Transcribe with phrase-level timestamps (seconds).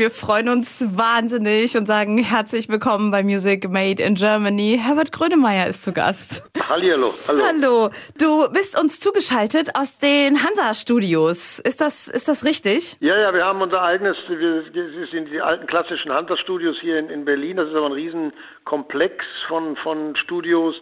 [0.00, 4.80] Wir freuen uns wahnsinnig und sagen herzlich willkommen bei Music Made in Germany.
[4.82, 6.42] Herbert Grönemeyer ist zu Gast.
[6.70, 7.12] Hallihallo.
[7.28, 7.42] Hallo.
[7.46, 7.90] Hallo.
[8.18, 11.58] Du bist uns zugeschaltet aus den Hansa-Studios.
[11.58, 12.96] Ist das, ist das richtig?
[13.00, 17.26] Ja, ja, wir haben unser eigenes, wir sind die alten klassischen Hansa-Studios hier in, in
[17.26, 17.58] Berlin.
[17.58, 20.76] Das ist aber ein Riesenkomplex von, von Studios.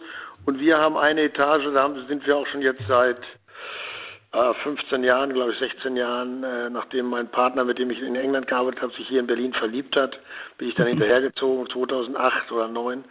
[0.45, 3.19] Und wir haben eine Etage, da sind wir auch schon jetzt seit
[4.31, 8.15] 15 äh, Jahren, glaube ich, 16 Jahren, äh, nachdem mein Partner, mit dem ich in
[8.15, 10.19] England gearbeitet habe, sich hier in Berlin verliebt hat,
[10.57, 13.03] bin ich dann hinterhergezogen, 2008 oder 2009.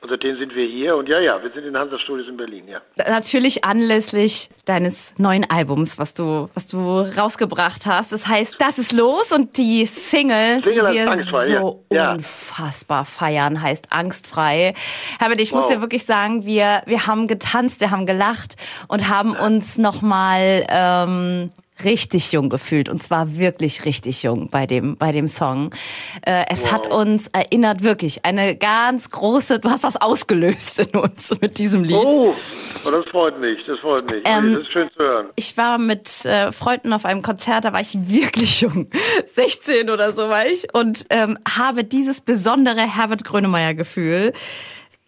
[0.00, 2.68] Und seitdem sind wir hier und ja, ja, wir sind in Hansa Studios in Berlin,
[2.68, 2.80] ja.
[3.08, 8.12] Natürlich anlässlich deines neuen Albums, was du, was du rausgebracht hast.
[8.12, 12.12] Das heißt, das ist los und die Single, Single die wir Angstfrei, so ja.
[12.12, 14.74] unfassbar feiern, heißt Angstfrei.
[15.18, 15.62] Herbert, ich wow.
[15.62, 18.54] muss dir wirklich sagen, wir, wir haben getanzt, wir haben gelacht
[18.86, 21.50] und haben uns nochmal ähm,
[21.84, 25.74] richtig jung gefühlt und zwar wirklich richtig jung bei dem bei dem Song.
[26.22, 26.72] Äh, es wow.
[26.72, 31.84] hat uns erinnert wirklich eine ganz große, du hast was ausgelöst in uns mit diesem
[31.84, 31.96] Lied.
[31.96, 32.34] Oh,
[32.84, 34.22] oh das freut mich, das freut mich.
[34.24, 35.28] Ähm, das ist schön zu hören.
[35.36, 38.90] Ich war mit äh, Freunden auf einem Konzert, da war ich wirklich jung,
[39.26, 44.32] 16 oder so war ich und ähm, habe dieses besondere Herbert Grönemeyer Gefühl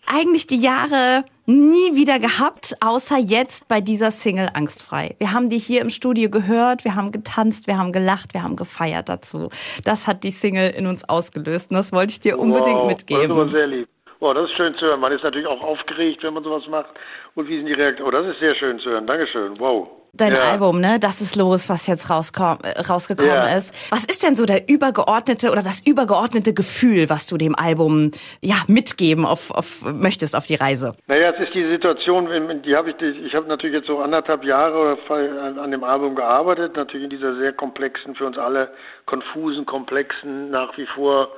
[0.06, 5.16] eigentlich die Jahre nie wieder gehabt, außer jetzt bei dieser Single Angstfrei.
[5.18, 8.56] Wir haben die hier im Studio gehört, wir haben getanzt, wir haben gelacht, wir haben
[8.56, 9.50] gefeiert dazu.
[9.84, 13.36] Das hat die Single in uns ausgelöst und das wollte ich dir unbedingt wow, mitgeben.
[13.36, 13.88] Das ist sehr lieb.
[14.20, 15.00] Oh, das ist schön zu hören.
[15.00, 16.90] Man ist natürlich auch aufgeregt, wenn man sowas macht.
[17.34, 18.08] Und wie sind die Reaktionen?
[18.08, 19.06] Oh, das ist sehr schön zu hören.
[19.06, 19.58] Dankeschön.
[19.58, 19.88] Wow.
[20.12, 20.40] Dein ja.
[20.40, 20.98] Album, ne?
[21.00, 23.56] Das ist los, was jetzt rauskomm, äh, rausgekommen ja.
[23.56, 23.72] ist.
[23.92, 28.10] Was ist denn so der übergeordnete oder das übergeordnete Gefühl, was du dem Album
[28.42, 30.96] ja mitgeben auf, auf möchtest auf die Reise?
[31.06, 32.26] Naja, es ist die Situation,
[32.62, 37.04] die habe ich, ich habe natürlich jetzt so anderthalb Jahre an dem Album gearbeitet, natürlich
[37.04, 38.70] in dieser sehr komplexen, für uns alle
[39.06, 41.28] konfusen, komplexen, nach wie vor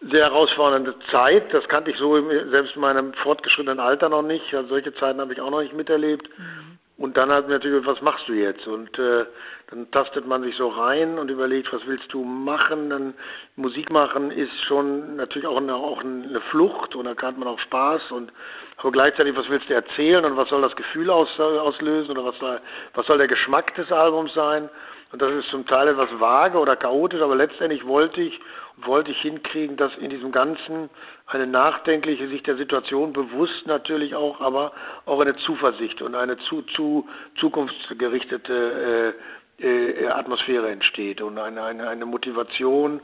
[0.00, 1.52] sehr herausfordernde Zeit.
[1.52, 4.54] Das kannte ich so selbst in meinem fortgeschrittenen Alter noch nicht.
[4.54, 6.28] Also solche Zeiten habe ich auch noch nicht miterlebt.
[6.38, 6.78] Mhm.
[6.98, 8.66] Und dann halt natürlich, was machst du jetzt?
[8.66, 9.24] Und äh,
[9.70, 12.90] dann tastet man sich so rein und überlegt, was willst du machen?
[12.90, 13.14] Dann
[13.54, 17.60] Musik machen ist schon natürlich auch eine, auch eine Flucht und da hat man auch
[17.60, 18.32] Spaß und
[18.78, 22.38] aber gleichzeitig, was willst du erzählen und was soll das Gefühl aus, auslösen oder was
[22.38, 22.60] soll,
[22.94, 24.68] was soll der Geschmack des Albums sein?
[25.10, 28.38] Und das ist zum Teil etwas vage oder chaotisch, aber letztendlich wollte ich
[28.84, 30.88] wollte ich hinkriegen, dass in diesem Ganzen
[31.26, 34.72] eine nachdenkliche Sicht der Situation bewusst natürlich auch, aber
[35.04, 37.08] auch eine Zuversicht und eine zu, zu
[37.40, 39.14] zukunftsgerichtete
[39.60, 43.00] äh, äh, Atmosphäre entsteht und eine, eine, eine Motivation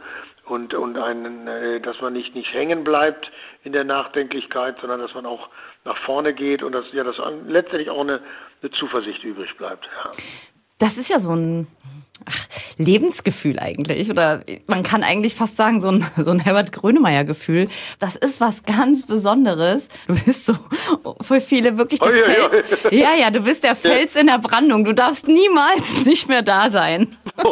[0.47, 3.31] und, und einen, äh, dass man nicht, nicht hängen bleibt
[3.65, 5.49] in der Nachdenklichkeit, sondern dass man auch
[5.85, 7.17] nach vorne geht und dass ja dass
[7.47, 8.21] letztendlich auch eine,
[8.63, 9.89] eine Zuversicht übrig bleibt.
[10.05, 10.11] Ja.
[10.85, 11.67] Das ist ja so ein
[12.27, 12.47] ach,
[12.77, 14.11] Lebensgefühl eigentlich.
[14.11, 17.69] Oder man kann eigentlich fast sagen, so ein, so ein Herbert Grönemeyer-Gefühl.
[18.01, 19.89] Das ist was ganz Besonderes.
[20.07, 20.53] Du bist so
[21.23, 22.53] für viele wirklich der oh, Fels.
[22.69, 22.99] Ja, ja.
[22.99, 24.21] ja, ja, du bist der Fels ja.
[24.21, 24.85] in der Brandung.
[24.85, 27.17] Du darfst niemals nicht mehr da sein.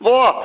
[0.00, 0.44] Boah,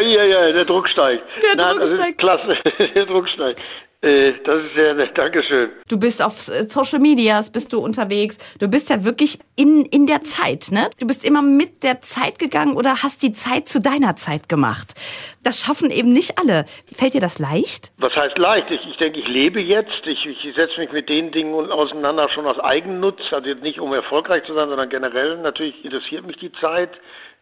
[0.00, 1.24] ja, ja, der Druck steigt.
[1.42, 2.18] Der Nein, Druck steigt.
[2.18, 2.56] Klasse,
[2.94, 3.60] der Druck steigt.
[4.02, 5.70] Äh, das ist sehr nett, Dankeschön.
[5.88, 8.36] Du bist auf äh, Social Medias, bist du unterwegs.
[8.60, 10.90] Du bist ja wirklich in, in der Zeit, ne?
[11.00, 14.94] Du bist immer mit der Zeit gegangen oder hast die Zeit zu deiner Zeit gemacht.
[15.42, 16.66] Das schaffen eben nicht alle.
[16.94, 17.90] Fällt dir das leicht?
[17.98, 18.70] Was heißt leicht?
[18.70, 20.06] Ich, ich denke, ich lebe jetzt.
[20.06, 23.20] Ich, ich setze mich mit den Dingen auseinander schon aus Eigennutz.
[23.30, 25.38] Also nicht um erfolgreich zu sein, sondern generell.
[25.38, 26.90] Natürlich interessiert mich die Zeit.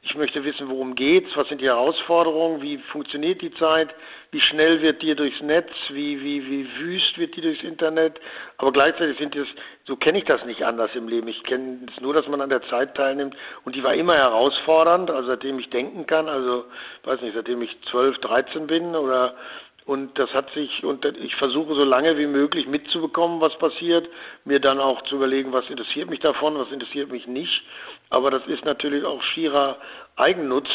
[0.07, 3.89] Ich möchte wissen, worum geht's, was sind die Herausforderungen, wie funktioniert die Zeit,
[4.33, 8.21] wie schnell wird die durchs Netz, wie, wie, wie wüst wird die durchs Internet.
[8.59, 9.49] Aber gleichzeitig sind es,
[9.87, 11.29] so kenne ich das nicht anders im Leben.
[11.29, 13.35] Ich kenne es nur, dass man an der Zeit teilnimmt.
[13.65, 16.67] Und die war immer herausfordernd, also seitdem ich denken kann, also
[17.05, 19.35] weiß nicht, seitdem ich 12, 13 bin oder
[19.87, 24.09] und das hat sich, und ich versuche so lange wie möglich mitzubekommen, was passiert,
[24.45, 27.63] mir dann auch zu überlegen, was interessiert mich davon, was interessiert mich nicht.
[28.09, 29.77] Aber das ist natürlich auch schierer
[30.17, 30.69] Eigennutz,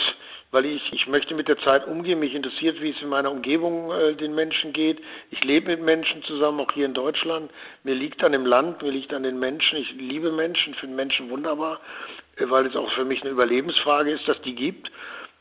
[0.51, 2.19] weil ich, ich möchte mit der Zeit umgehen.
[2.19, 4.99] Mich interessiert, wie es in meiner Umgebung äh, den Menschen geht.
[5.31, 7.49] Ich lebe mit Menschen zusammen, auch hier in Deutschland.
[7.83, 9.79] Mir liegt an dem Land, mir liegt an den Menschen.
[9.79, 11.79] Ich liebe Menschen, finde Menschen wunderbar,
[12.37, 14.91] äh, weil es auch für mich eine Überlebensfrage ist, dass die gibt.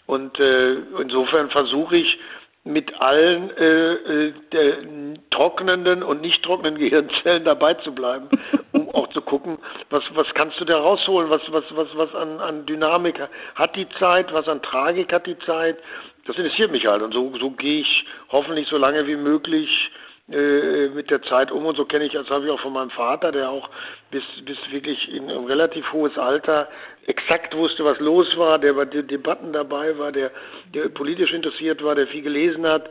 [0.06, 2.18] Und äh, insofern versuche ich,
[2.64, 8.28] mit allen äh, äh, trocknenden und nicht trocknenden Gehirnzellen dabei zu bleiben,
[8.72, 9.58] um auch zu gucken,
[9.90, 13.18] was, was kannst du da rausholen, was, was, was, was an, an Dynamik
[13.54, 15.78] hat die Zeit, was an Tragik hat die Zeit.
[16.26, 19.90] Das interessiert mich halt und so, so gehe ich hoffentlich so lange wie möglich
[20.30, 22.90] äh, mit der Zeit um und so kenne ich, das habe ich auch von meinem
[22.90, 23.70] Vater, der auch
[24.10, 26.68] bis, bis wirklich in ein relativ hohes Alter
[27.06, 30.30] exakt wusste, was los war, der bei den Debatten dabei war, der,
[30.74, 32.90] der politisch interessiert war, der viel gelesen hat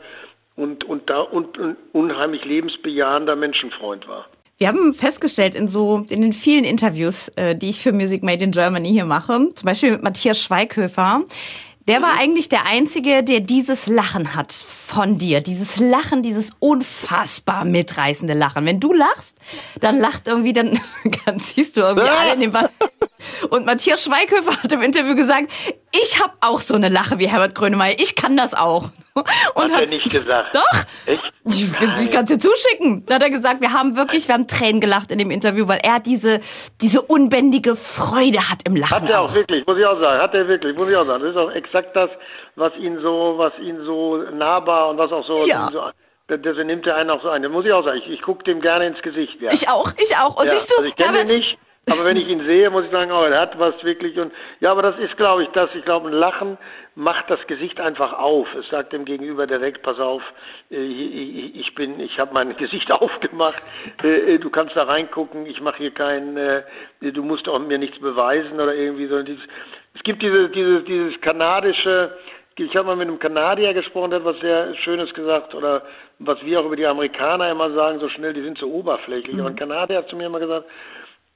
[0.56, 4.26] und, und da und, und unheimlich lebensbejahender Menschenfreund war.
[4.56, 8.42] Wir haben festgestellt in so in den vielen Interviews, äh, die ich für Music Made
[8.42, 11.22] in Germany hier mache, zum Beispiel mit Matthias Schweighöfer,
[11.88, 15.40] der war eigentlich der Einzige, der dieses Lachen hat von dir.
[15.40, 18.66] Dieses Lachen, dieses unfassbar mitreißende Lachen.
[18.66, 19.34] Wenn du lachst,
[19.80, 20.78] dann lacht irgendwie, dann,
[21.24, 22.70] dann siehst du irgendwie alle in den Band.
[23.48, 25.50] Und Matthias Schweighöfer hat im Interview gesagt,
[25.92, 27.94] ich habe auch so eine Lache wie Herbert Grönemeyer.
[27.98, 28.90] Ich kann das auch.
[29.54, 30.54] Und hat, hat er nicht gesagt.
[30.54, 30.84] Doch.
[31.06, 31.22] Echt?
[31.44, 33.04] Ich, ich kann es dir zuschicken.
[33.06, 35.80] Da hat er gesagt, wir haben wirklich, wir haben Tränen gelacht in dem Interview, weil
[35.82, 36.40] er diese,
[36.80, 39.02] diese unbändige Freude hat im Lachen.
[39.02, 40.22] Hat er auch, auch wirklich, muss ich auch sagen.
[40.22, 41.22] Hat er wirklich, muss ich auch sagen.
[41.22, 42.10] Das ist auch exakt das,
[42.56, 45.68] was ihn so, was ihn so nahbar und was auch so, ja.
[45.72, 45.80] so
[46.28, 47.42] das nimmt er einen auch so ein.
[47.42, 47.98] Das muss ich auch sagen.
[48.04, 49.40] Ich, ich gucke dem gerne ins Gesicht.
[49.40, 49.50] Ja.
[49.50, 50.36] Ich auch, ich auch.
[50.38, 51.58] Und ja, siehst du, also ich kenne ihn nicht,
[51.90, 54.18] aber wenn ich ihn sehe, muss ich sagen, oh, er hat was wirklich.
[54.18, 55.70] Und ja, aber das ist, glaube ich, das.
[55.74, 56.58] Ich glaube, ein Lachen
[56.94, 58.46] macht das Gesicht einfach auf.
[58.54, 60.22] Es sagt dem Gegenüber direkt, pass auf,
[60.70, 63.62] äh, ich bin, ich habe mein Gesicht aufgemacht.
[64.02, 65.46] Äh, äh, du kannst da reingucken.
[65.46, 66.36] Ich mache hier kein,
[67.00, 69.08] du musst auch mir nichts beweisen oder irgendwie.
[69.24, 69.42] Dieses,
[69.94, 72.16] es gibt dieses, dieses, dieses kanadische.
[72.56, 75.82] Ich habe mal mit einem Kanadier gesprochen, der hat was sehr Schönes gesagt oder
[76.18, 79.34] was wir auch über die Amerikaner immer sagen, so schnell, die sind so oberflächlich.
[79.34, 79.40] Mhm.
[79.40, 80.66] Aber ein Kanadier hat zu mir immer gesagt,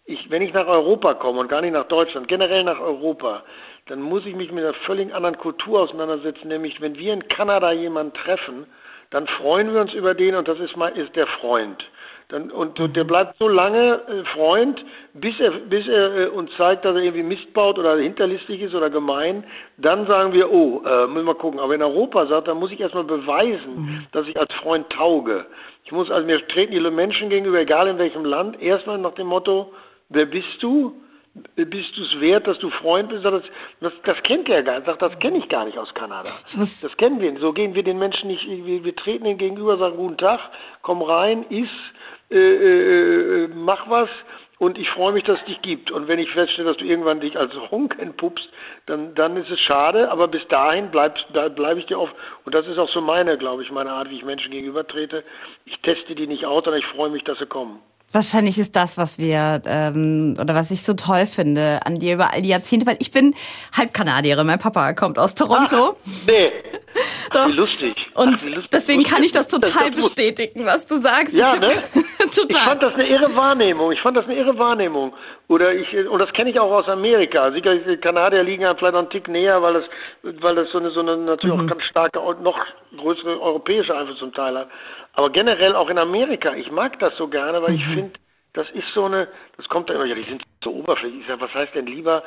[0.04, 3.44] ich, wenn ich nach Europa komme und gar nicht nach Deutschland, generell nach Europa,
[3.86, 7.72] dann muss ich mich mit einer völlig anderen Kultur auseinandersetzen, nämlich wenn wir in Kanada
[7.72, 8.66] jemanden treffen,
[9.10, 11.84] dann freuen wir uns über den und das ist, mal, ist der Freund.
[12.28, 14.82] Dann, und, und der bleibt so lange äh, Freund,
[15.12, 18.74] bis er, bis er äh, uns zeigt, dass er irgendwie Mist baut oder hinterlistig ist
[18.74, 19.44] oder gemein.
[19.76, 21.60] Dann sagen wir, oh, äh, müssen wir gucken.
[21.60, 24.06] Aber in Europa sagt, dann muss ich erstmal beweisen, mhm.
[24.12, 25.44] dass ich als Freund tauge.
[25.84, 29.26] Ich muss also mir treten die Menschen gegenüber, egal in welchem Land, erstmal nach dem
[29.26, 29.70] Motto,
[30.12, 30.94] wer bist du?
[31.56, 33.24] Bist du es wert, dass du Freund bist?
[33.24, 33.42] Das,
[33.80, 34.86] das, das kennt er gar nicht.
[34.86, 36.28] Sagt, das kenne ich gar nicht aus Kanada.
[36.82, 37.38] Das kennen wir.
[37.40, 38.46] So gehen wir den Menschen nicht.
[38.46, 40.40] Wir, wir treten ihnen gegenüber, sagen guten Tag,
[40.82, 41.70] komm rein, iss,
[42.30, 44.10] äh, äh, mach was
[44.62, 45.90] und ich freue mich, dass es dich gibt.
[45.90, 48.48] Und wenn ich feststelle, dass du irgendwann dich als Honk entpuppst,
[48.86, 52.10] dann, dann ist es schade, aber bis dahin bleibe ich dir auf.
[52.44, 55.24] Und das ist auch so meine, glaube ich, meine Art, wie ich Menschen gegenüber trete.
[55.64, 57.80] Ich teste die nicht aus, sondern ich freue mich, dass sie kommen.
[58.12, 62.32] Wahrscheinlich ist das, was wir ähm, oder was ich so toll finde an dir über
[62.32, 63.34] all die Jahrzehnte, weil ich bin
[63.76, 64.46] halb Kanadierin.
[64.46, 65.96] Mein Papa kommt aus Toronto.
[65.98, 66.44] Ach, nee.
[67.32, 67.46] Doch.
[67.48, 67.94] Ach, lustig.
[68.14, 68.68] Und Ach, lustig.
[68.70, 71.32] deswegen kann ich das total das bestätigen, was du sagst.
[71.34, 71.72] Ja, ne?
[72.34, 72.60] Total.
[72.60, 73.92] Ich fand das eine irre Wahrnehmung.
[73.92, 75.14] Ich fand das eine irre Wahrnehmung.
[75.48, 77.50] Oder ich und das kenne ich auch aus Amerika.
[77.52, 79.84] Sicherlich die Kanadier liegen ja vielleicht noch einen Tick näher, weil das
[80.42, 81.64] weil das so eine so eine natürlich mhm.
[81.64, 82.58] auch ganz starke noch
[82.96, 84.68] größere europäische Einfluss zum Teil hat.
[85.14, 87.76] Aber generell auch in Amerika, ich mag das so gerne, weil mhm.
[87.76, 88.12] ich finde,
[88.54, 91.22] das ist so eine, das kommt da immer, ja, die sind so oberflächlich.
[91.22, 92.22] Ich sage, was heißt denn lieber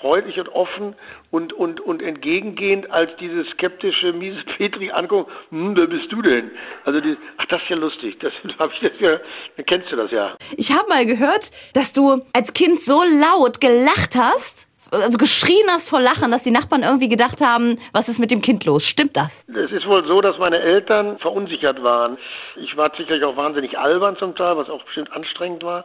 [0.00, 0.94] freundlich und offen
[1.30, 6.50] und, und, und entgegengehend als diese skeptische, miese Petri angucken, hm, wer bist du denn?
[6.84, 9.18] Also die, ach, das ist ja lustig, das habe ich das ja,
[9.56, 10.36] dann kennst du das ja.
[10.56, 15.88] Ich habe mal gehört, dass du als Kind so laut gelacht hast, also geschrien hast
[15.88, 18.86] vor Lachen, dass die Nachbarn irgendwie gedacht haben, was ist mit dem Kind los?
[18.86, 19.44] Stimmt das?
[19.48, 22.18] Es ist wohl so, dass meine Eltern verunsichert waren.
[22.56, 25.84] Ich war sicherlich auch wahnsinnig albern zum Teil, was auch bestimmt anstrengend war.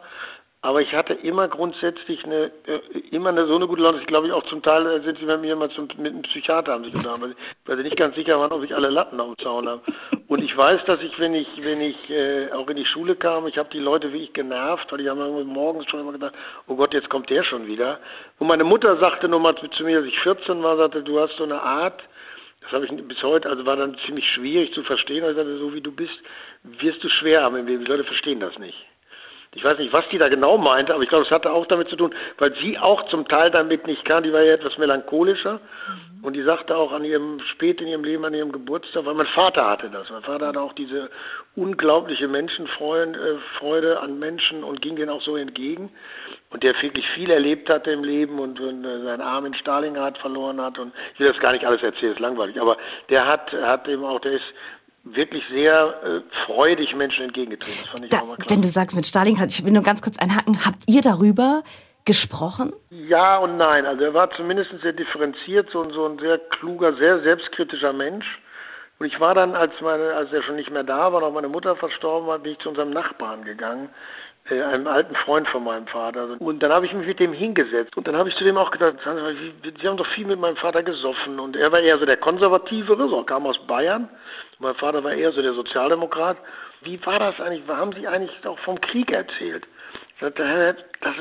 [0.64, 2.78] Aber ich hatte immer grundsätzlich eine, äh,
[3.10, 4.00] immer eine, so eine gute Laune.
[4.00, 6.22] Ich glaube ich auch zum Teil äh, sind sie bei mir mal zum, mit einem
[6.22, 7.34] Psychiater haben sich unterhalten,
[7.66, 9.82] weil sie nicht ganz sicher waren, ob ich alle Latten auf dem Zaun habe.
[10.28, 13.48] Und ich weiß, dass ich, wenn ich, wenn ich äh, auch in die Schule kam,
[13.48, 16.34] ich habe die Leute wirklich genervt, weil die haben morgens schon immer gedacht,
[16.68, 17.98] oh Gott, jetzt kommt der schon wieder.
[18.38, 21.42] Und meine Mutter sagte nochmal zu mir, als ich 14 war, sagte, du hast so
[21.42, 22.00] eine Art,
[22.60, 25.24] das habe ich bis heute, also war dann ziemlich schwierig zu verstehen.
[25.24, 26.14] Also ich sagte, so wie du bist,
[26.62, 27.84] wirst du schwer haben im Leben.
[27.84, 28.78] Die Leute verstehen das nicht.
[29.54, 31.88] Ich weiß nicht, was die da genau meinte, aber ich glaube, es hatte auch damit
[31.88, 34.22] zu tun, weil sie auch zum Teil damit nicht kann.
[34.22, 35.54] Die war ja etwas melancholischer.
[35.54, 36.12] Mhm.
[36.24, 39.26] Und die sagte auch an ihrem, spät in ihrem Leben, an ihrem Geburtstag, weil mein
[39.26, 40.08] Vater hatte das.
[40.08, 41.10] Mein Vater hatte auch diese
[41.56, 45.90] unglaubliche Menschenfreude Freude an Menschen und ging denen auch so entgegen.
[46.50, 50.16] Und der wirklich viel erlebt hatte im Leben und, und äh, seinen Arm in Stalingrad
[50.18, 50.78] verloren hat.
[50.78, 52.58] Und ich will das gar nicht alles erzählen, ist langweilig.
[52.60, 52.78] Aber
[53.10, 54.44] der hat, hat eben auch, der ist
[55.04, 57.78] wirklich sehr äh, freudig Menschen entgegengetreten.
[57.82, 58.50] Das fand ich da, auch mal klar.
[58.50, 61.62] Wenn du sagst mit Stalin, ich will nur ganz kurz einhaken, habt ihr darüber
[62.04, 62.72] gesprochen?
[62.90, 63.86] Ja und nein.
[63.86, 68.26] Also er war zumindest sehr differenziert, so, so ein sehr kluger, sehr selbstkritischer Mensch.
[68.98, 71.48] Und ich war dann, als meine, als er schon nicht mehr da war, auch meine
[71.48, 73.88] Mutter verstorben war, bin ich zu unserem Nachbarn gegangen,
[74.50, 76.36] einem alten Freund von meinem Vater.
[76.40, 78.70] Und dann habe ich mich mit dem hingesetzt und dann habe ich zu dem auch
[78.70, 82.16] gedacht, Sie haben doch viel mit meinem Vater gesoffen und er war eher so der
[82.16, 84.08] Konservativere, so kam aus Bayern.
[84.58, 86.36] Mein Vater war eher so der Sozialdemokrat.
[86.82, 87.62] Wie war das eigentlich?
[87.68, 89.64] Haben Sie eigentlich auch vom Krieg erzählt?
[90.20, 90.34] Das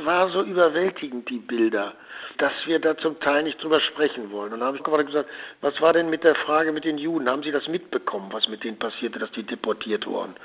[0.05, 1.93] war so überwältigend, die Bilder,
[2.37, 4.53] dass wir da zum Teil nicht drüber sprechen wollen.
[4.53, 5.27] Und dann habe ich gesagt,
[5.61, 7.27] was war denn mit der Frage mit den Juden?
[7.27, 10.35] Haben Sie das mitbekommen, was mit denen passierte, dass die deportiert wurden?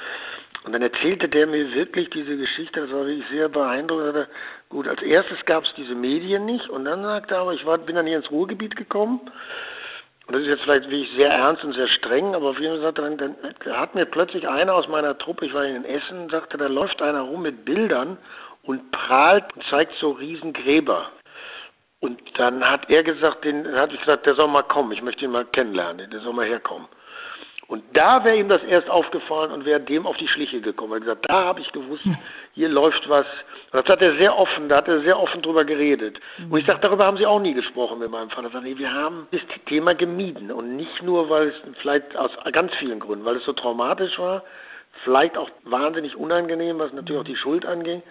[0.66, 4.26] Und dann erzählte der mir wirklich diese Geschichte, das war wirklich sehr beeindruckend.
[4.68, 7.78] Gut, als erstes gab es diese Medien nicht und dann sagte er aber, ich war,
[7.78, 9.20] bin dann hier ins Ruhrgebiet gekommen
[10.26, 12.92] und das ist jetzt vielleicht wirklich sehr ernst und sehr streng, aber auf jeden Fall
[12.94, 13.37] dann, dann
[13.76, 17.20] hat mir plötzlich einer aus meiner Truppe, ich war in Essen, sagte, da läuft einer
[17.20, 18.18] rum mit Bildern
[18.64, 21.11] und prahlt und zeigt so Riesengräber.
[22.00, 25.02] Und dann hat er gesagt, den, dann hat ich gesagt, der soll mal kommen, ich
[25.02, 26.88] möchte ihn mal kennenlernen, der soll mal herkommen.
[27.68, 30.92] Und da wäre ihm das erst aufgefallen und wäre dem auf die Schliche gekommen.
[30.92, 32.04] Er hat gesagt, da habe ich gewusst,
[32.54, 33.26] hier läuft was.
[33.73, 36.20] Und das hat er sehr offen, da hat er sehr offen drüber geredet.
[36.49, 38.49] Und ich sage, darüber haben Sie auch nie gesprochen mit meinem Vater.
[38.49, 40.52] Er sagt, nee, wir haben das Thema gemieden.
[40.52, 44.44] Und nicht nur, weil es vielleicht aus ganz vielen Gründen, weil es so traumatisch war,
[45.02, 48.02] vielleicht auch wahnsinnig unangenehm, was natürlich auch die Schuld anging.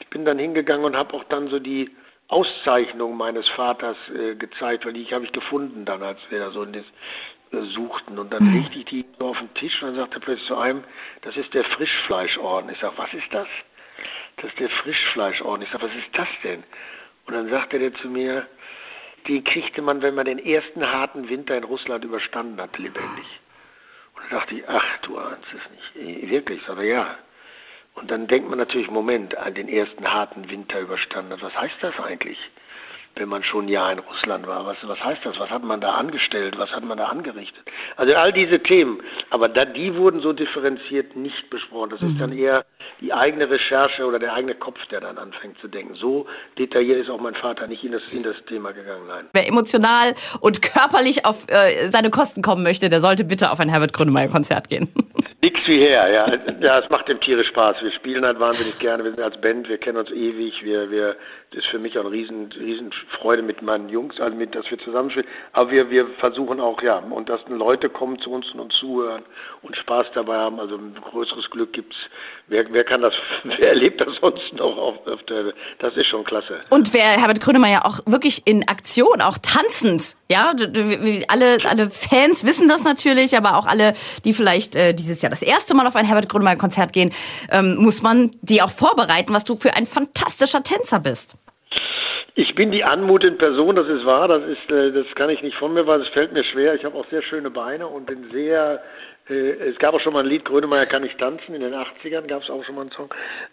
[0.00, 1.90] Ich bin dann hingegangen und habe auch dann so die
[2.28, 6.72] Auszeichnung meines Vaters äh, gezeigt, weil die habe ich gefunden dann, als da so in
[6.72, 6.84] das
[7.60, 8.18] suchten.
[8.18, 10.56] Und dann legte ich die so auf den Tisch und dann sagte er plötzlich zu
[10.56, 10.84] einem,
[11.22, 12.70] das ist der Frischfleischorden.
[12.70, 13.48] Ich sage, was ist das?
[14.36, 15.62] Das ist der Frischfleischorden.
[15.62, 16.62] Ich sage, was ist das denn?
[17.26, 18.46] Und dann sagte der zu mir,
[19.28, 23.26] die kriegte man, wenn man den ersten harten Winter in Russland überstanden hat, lebendig.
[24.14, 26.30] Und dann dachte ich, ach, du ahnst es nicht.
[26.30, 27.18] Wirklich, aber ja.
[27.94, 31.42] Und dann denkt man natürlich, Moment, an den ersten harten Winter überstanden hat.
[31.42, 32.38] Was heißt das eigentlich?
[33.16, 34.66] Wenn man schon ein Jahr in Russland war.
[34.66, 35.38] Was, was heißt das?
[35.38, 36.54] Was hat man da angestellt?
[36.58, 37.62] Was hat man da angerichtet?
[37.96, 39.00] Also all diese Themen.
[39.30, 41.90] Aber da, die wurden so differenziert nicht besprochen.
[41.90, 42.38] Das ist dann mhm.
[42.38, 42.64] eher
[43.00, 45.94] die eigene Recherche oder der eigene Kopf, der dann anfängt zu denken.
[45.94, 46.26] So
[46.58, 49.06] detailliert ist auch mein Vater nicht in das, in das Thema gegangen.
[49.06, 49.26] Nein.
[49.32, 53.68] Wer emotional und körperlich auf äh, seine Kosten kommen möchte, der sollte bitte auf ein
[53.68, 54.88] Herbert Grönemeyer Konzert gehen.
[55.44, 56.26] Nix wie her, ja.
[56.60, 57.82] Ja, es macht dem Tiere Spaß.
[57.82, 59.02] Wir spielen halt wahnsinnig gerne.
[59.02, 60.62] Wir sind als Band, wir kennen uns ewig.
[60.62, 61.16] Wir, wir,
[61.50, 62.92] das ist für mich auch eine riesen, riesen
[63.44, 65.28] mit meinen Jungs, also mit, dass wir zusammenspielen.
[65.52, 69.24] Aber wir, wir versuchen auch, ja, und dass Leute kommen zu uns und uns zuhören
[69.62, 70.60] und Spaß dabei haben.
[70.60, 71.96] Also ein größeres Glück gibt's.
[72.52, 76.22] Wer, wer kann das, wer erlebt das sonst noch auf, auf der, das ist schon
[76.22, 76.60] klasse.
[76.68, 80.52] Und wer Herbert Grönemeyer auch wirklich in Aktion, auch tanzend, ja,
[81.28, 83.94] alle, alle Fans wissen das natürlich, aber auch alle,
[84.26, 87.14] die vielleicht äh, dieses Jahr das erste Mal auf ein Herbert Grönemeyer-Konzert gehen,
[87.50, 91.38] ähm, muss man die auch vorbereiten, was du für ein fantastischer Tänzer bist.
[92.34, 95.40] Ich bin die Anmut in Person, das ist wahr, das ist, äh, das kann ich
[95.40, 96.74] nicht von mir, weil es fällt mir schwer.
[96.74, 98.82] Ich habe auch sehr schöne Beine und bin sehr
[99.28, 102.42] es gab auch schon mal ein Lied, Grönemeyer kann ich tanzen, in den 80ern gab
[102.42, 103.08] es auch schon mal einen Song.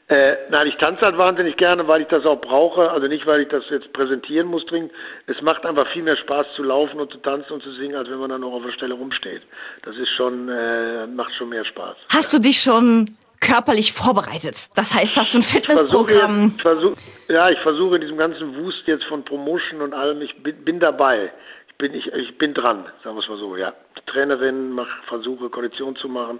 [0.07, 3.41] Äh, nein, ich tanze halt wahnsinnig gerne, weil ich das auch brauche, also nicht, weil
[3.41, 4.91] ich das jetzt präsentieren muss dringend.
[5.27, 8.09] Es macht einfach viel mehr Spaß zu laufen und zu tanzen und zu singen, als
[8.09, 9.43] wenn man dann noch auf der Stelle rumsteht.
[9.83, 11.95] Das ist schon, äh, macht schon mehr Spaß.
[12.11, 13.05] Hast du dich schon
[13.39, 14.69] körperlich vorbereitet?
[14.75, 16.55] Das heißt, hast du ein Fitnessprogramm?
[16.57, 16.95] Ich versuche,
[17.27, 20.79] ja, ich versuche in diesem ganzen Wust jetzt von Promotion und allem, ich bin, bin
[20.79, 21.31] dabei
[21.79, 23.73] bin ich, ich bin dran, sagen wir es mal so, ja.
[24.11, 26.39] Trainerin, mach, versuche Kondition zu machen,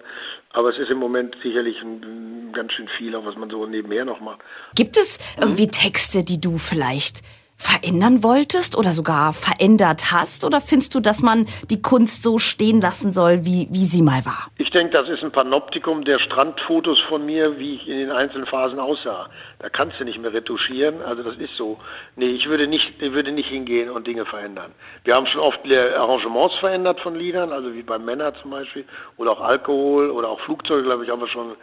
[0.51, 4.05] aber es ist im Moment sicherlich ein, ganz schön viel, auch was man so nebenher
[4.05, 4.39] noch macht.
[4.75, 7.21] Gibt es irgendwie Texte, die du vielleicht
[7.59, 10.45] verändern wolltest oder sogar verändert hast?
[10.45, 14.25] Oder findest du, dass man die Kunst so stehen lassen soll, wie, wie sie mal
[14.25, 14.47] war?
[14.57, 18.47] Ich denke, das ist ein Panoptikum der Strandfotos von mir, wie ich in den einzelnen
[18.47, 19.29] Phasen aussah.
[19.59, 21.77] Da kannst du nicht mehr retuschieren, also das ist so.
[22.15, 24.71] Nee, ich würde nicht, ich würde nicht hingehen und Dinge verändern.
[25.03, 28.85] Wir haben schon oft Arrangements verändert von Liedern, also wie bei Männer zum Beispiel,
[29.17, 31.55] oder auch Alkohol oder auch Flugzeuge, glaube ich, haben wir schon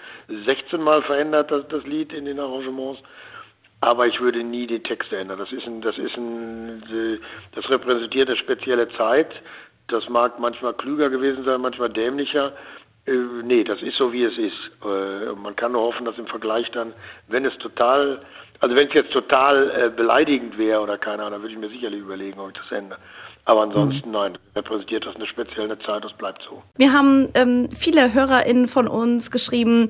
[0.45, 3.00] 16 Mal verändert, das, das Lied in den Arrangements.
[3.80, 5.38] Aber ich würde nie die Texte ändern.
[5.38, 7.21] Das ist ein, das ist ein,
[7.54, 9.30] das repräsentiert eine spezielle Zeit.
[9.88, 12.52] Das mag manchmal klüger gewesen sein, manchmal dämlicher.
[13.06, 13.12] Äh,
[13.45, 14.71] nee, das ist so, wie es ist.
[14.85, 16.92] Äh, man kann nur hoffen, dass im Vergleich dann,
[17.28, 18.21] wenn es total,
[18.61, 21.68] also wenn es jetzt total äh, beleidigend wäre oder keine Ahnung, dann würde ich mir
[21.68, 22.99] sicherlich überlegen, ob ich das ändere.
[23.45, 24.14] Aber ansonsten, mhm.
[24.14, 26.62] nein, repräsentiert das eine spezielle Zeit, das bleibt so.
[26.76, 29.88] Wir haben ähm, viele HörerInnen von uns geschrieben,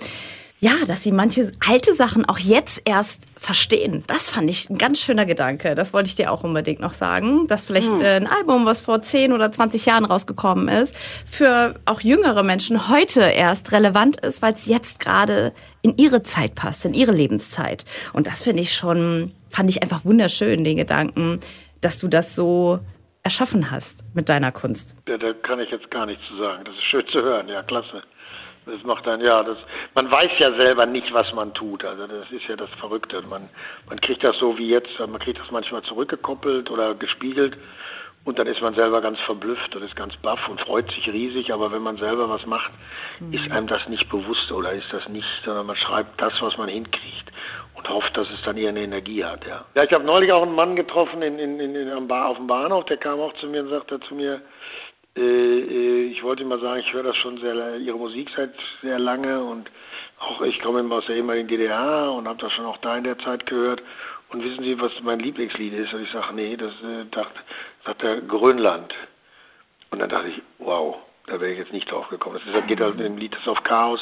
[0.58, 4.04] ja, dass sie manche alte Sachen auch jetzt erst verstehen.
[4.06, 5.74] Das fand ich ein ganz schöner Gedanke.
[5.74, 8.00] Das wollte ich dir auch unbedingt noch sagen, dass vielleicht hm.
[8.00, 10.96] ein Album, was vor 10 oder 20 Jahren rausgekommen ist,
[11.26, 16.54] für auch jüngere Menschen heute erst relevant ist, weil es jetzt gerade in ihre Zeit
[16.54, 17.84] passt, in ihre Lebenszeit.
[18.14, 21.40] Und das finde ich schon, fand ich einfach wunderschön, den Gedanken,
[21.82, 22.80] dass du das so
[23.22, 24.96] erschaffen hast mit deiner Kunst.
[25.06, 26.64] Ja, da kann ich jetzt gar nichts zu sagen.
[26.64, 28.02] Das ist schön zu hören, ja, klasse.
[28.66, 29.58] Das macht dann, ja, das,
[29.94, 31.84] man weiß ja selber nicht, was man tut.
[31.84, 33.22] Also das ist ja das Verrückte.
[33.22, 33.48] Man,
[33.88, 37.56] man kriegt das so wie jetzt, man kriegt das manchmal zurückgekoppelt oder gespiegelt
[38.24, 41.52] und dann ist man selber ganz verblüfft und ist ganz baff und freut sich riesig.
[41.52, 42.72] Aber wenn man selber was macht,
[43.20, 43.32] mhm.
[43.32, 46.68] ist einem das nicht bewusst oder ist das nicht, sondern man schreibt das, was man
[46.68, 47.30] hinkriegt
[47.74, 49.46] und hofft, dass es dann eher eine Energie hat.
[49.46, 52.26] Ja, ja ich habe neulich auch einen Mann getroffen in, in, in, in, am Bar,
[52.26, 54.42] auf dem Bahnhof, der kam auch zu mir und sagte zu mir,
[55.16, 59.70] ich wollte mal sagen, ich höre das schon sehr, Ihre Musik seit sehr lange und
[60.18, 63.04] auch ich komme immer aus der ehemaligen DDR und habe das schon auch da in
[63.04, 63.82] der Zeit gehört.
[64.30, 65.94] Und wissen Sie, was mein Lieblingslied ist?
[65.94, 67.38] Und ich sage, nee, das äh, dachte,
[67.84, 68.92] sagt er Grönland.
[69.90, 70.96] Und dann dachte ich, wow,
[71.26, 72.40] da wäre ich jetzt nicht drauf gekommen.
[72.52, 74.00] Das geht halt im Lied des auf Chaos.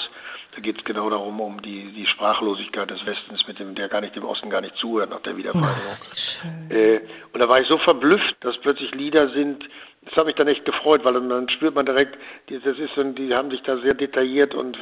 [0.54, 4.00] Da geht es genau darum, um die, die Sprachlosigkeit des Westens, mit dem der gar
[4.00, 6.70] nicht dem Osten gar nicht zuhört nach der Wiedervereinigung.
[6.70, 7.00] Äh,
[7.32, 9.64] und da war ich so verblüfft, dass plötzlich Lieder sind,
[10.06, 12.16] das hat mich dann echt gefreut, weil dann, spürt man direkt,
[12.48, 14.76] die, das ist, die haben sich da sehr detailliert und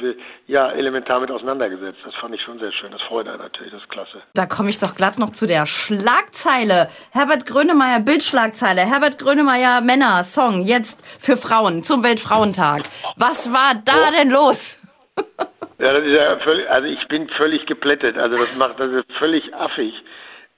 [0.47, 1.99] ja elementar mit auseinandergesetzt.
[2.03, 2.91] Das fand ich schon sehr schön.
[2.91, 4.21] Das freut einen natürlich, das ist klasse.
[4.33, 6.87] Da komme ich doch glatt noch zu der Schlagzeile.
[7.11, 8.81] Herbert Grönemeyer Bildschlagzeile.
[8.81, 12.83] Herbert Grönemeyer Männer Song jetzt für Frauen zum Weltfrauentag.
[13.17, 14.11] Was war da oh.
[14.17, 14.79] denn los?
[15.79, 18.17] ja, das ist ja völlig, also ich bin völlig geplättet.
[18.17, 19.93] Also das macht das ist völlig affig.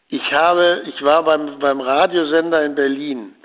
[0.08, 3.36] Ich habe, ich war beim beim Radiosender in Berlin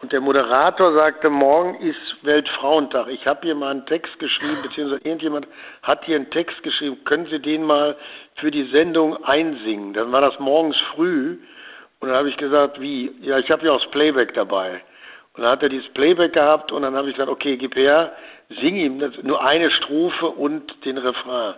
[0.00, 3.08] und der Moderator sagte, morgen ist Weltfrauentag.
[3.08, 5.48] Ich habe hier mal einen Text geschrieben, beziehungsweise irgendjemand
[5.82, 7.02] hat hier einen Text geschrieben.
[7.04, 7.96] Können Sie den mal
[8.36, 9.94] für die Sendung einsingen?
[9.94, 11.38] Dann war das morgens früh.
[12.00, 13.10] Und dann habe ich gesagt, wie?
[13.22, 14.82] Ja, ich habe ja auch das Playback dabei.
[15.34, 18.12] Und dann hat er dieses Playback gehabt und dann habe ich gesagt, okay, gib her,
[18.60, 21.54] sing ihm nur eine Strophe und den Refrain.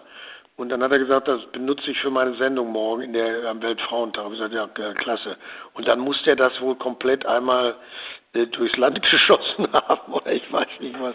[0.56, 3.62] Und dann hat er gesagt, das benutze ich für meine Sendung morgen in der am
[3.62, 4.26] Weltfrauentag.
[4.26, 5.36] Ich gesagt, ja, klasse.
[5.72, 7.76] Und dann musste er das wohl komplett einmal
[8.32, 11.14] durchs Land geschossen haben oder ich weiß nicht was.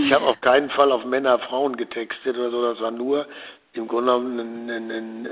[0.00, 2.62] Ich habe auf keinen Fall auf Männer, Frauen getextet oder so.
[2.62, 3.26] Das war nur
[3.74, 5.26] im Grunde genommen ein, ein,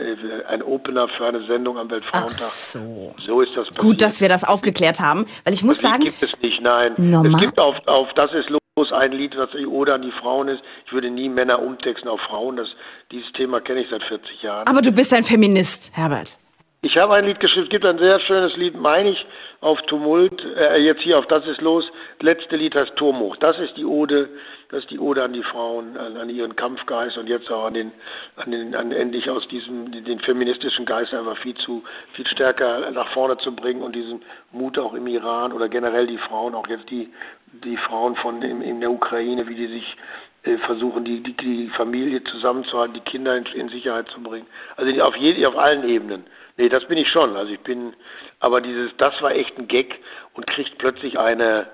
[0.49, 2.41] ein, äh, Opener für eine Sendung am Weltfrauentag.
[2.41, 3.15] Ach so.
[3.27, 3.79] so ist das passiert.
[3.79, 6.05] Gut, dass wir das aufgeklärt haben, weil ich muss das sagen...
[6.05, 6.95] gibt es nicht, nein.
[6.97, 7.35] Normal.
[7.35, 8.61] Es gibt auf, auf Das ist los
[8.93, 10.63] ein Lied, was die Ode an die Frauen ist.
[10.87, 12.57] Ich würde nie Männer umtexten auf Frauen.
[12.57, 12.69] Das,
[13.13, 14.67] dieses Thema kenne ich seit 40 Jahren.
[14.67, 16.39] Aber du bist ein Feminist, Herbert.
[16.83, 19.19] Ich habe ein Lied geschrieben, es gibt ein sehr schönes Lied, meine ich,
[19.61, 21.85] auf Tumult, äh, jetzt hier auf Das ist los,
[22.21, 24.31] letzte Lied heißt Turm Das ist die Ode,
[24.71, 27.75] das ist die Ode an die Frauen, an, an ihren Kampfgeist und jetzt auch an
[27.75, 27.93] den,
[28.37, 31.83] an den, an endlich aus diesem, den feministischen Geist einfach viel zu,
[32.15, 36.19] viel stärker nach vorne zu bringen und diesen Mut auch im Iran oder generell die
[36.19, 37.11] Frauen, auch jetzt die,
[37.53, 39.97] die Frauen von, in, in der Ukraine, wie die sich
[40.45, 44.47] äh, versuchen, die, die, die Familie zusammenzuhalten, die Kinder in, in Sicherheit zu bringen.
[44.77, 46.25] Also auf, je, auf allen Ebenen.
[46.57, 47.37] Nee, das bin ich schon.
[47.37, 47.95] Also ich bin,
[48.39, 49.99] aber dieses, das war echt ein Gag
[50.35, 51.67] und kriegt plötzlich eine,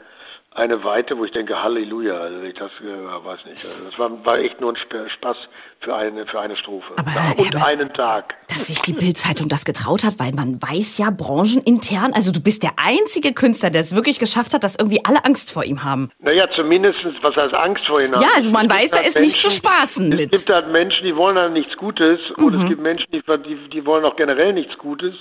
[0.56, 3.64] eine Weite, wo ich denke, Halleluja, also ich das äh, weiß nicht.
[3.64, 5.36] Also das war, war echt nur ein Spaß
[5.80, 6.94] für eine, für eine Strophe.
[6.96, 8.34] Aber, und Herbert, einen Tag.
[8.48, 12.62] Dass sich die Bildzeitung das getraut hat, weil man weiß ja branchenintern, also du bist
[12.62, 16.10] der einzige Künstler, der es wirklich geschafft hat, dass irgendwie alle Angst vor ihm haben.
[16.20, 18.22] Naja, zumindest, was heißt Angst vor ihm haben?
[18.22, 20.32] Ja, also man weiß, da ist Menschen, nicht zu spaßen mit.
[20.32, 22.44] Es gibt halt Menschen, die wollen halt nichts Gutes mhm.
[22.44, 22.68] und es mhm.
[22.68, 25.14] gibt Menschen, die, die, die wollen auch generell nichts Gutes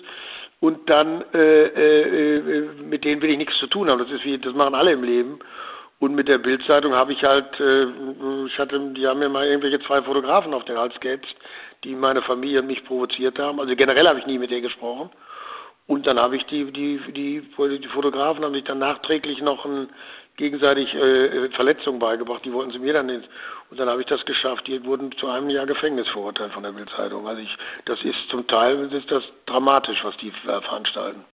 [0.60, 4.00] und dann äh, äh, äh, mit denen will ich nichts zu tun haben.
[4.00, 5.40] Das ist wie, das machen alle im Leben.
[6.00, 7.86] Und mit der Bildzeitung habe ich halt, äh,
[8.48, 11.36] ich hatte, die haben mir mal irgendwelche zwei Fotografen auf den Hals gehetzt,
[11.84, 13.60] die meine Familie und mich provoziert haben.
[13.60, 15.10] Also generell habe ich nie mit denen gesprochen.
[15.88, 19.88] Und dann habe ich die, die, die, die Fotografen haben sich dann nachträglich noch ein,
[20.38, 22.46] gegenseitig äh, Verletzungen beigebracht.
[22.46, 23.26] Die wollten sie mir dann ins,
[23.70, 24.68] und dann habe ich das geschafft.
[24.68, 27.28] Die wurden zu einem Jahr Gefängnis verurteilt von der Bildzeitung.
[27.28, 31.26] Also ich, das ist zum Teil ist das dramatisch, was die veranstalten.